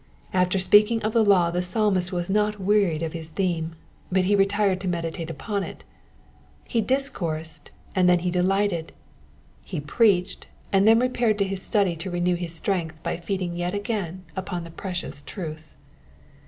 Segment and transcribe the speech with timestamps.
[0.33, 3.75] After speaking of the law the Psalmist was not wearied of his theme,
[4.11, 5.83] but he retired to meditate upon it;
[6.67, 8.93] he discoursed and then he delighted,
[9.63, 13.75] he preached and then repaired to his study to renew his strength by feeding yet
[13.75, 15.67] again upon the precious truth.